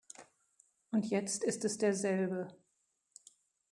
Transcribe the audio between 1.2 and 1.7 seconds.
ist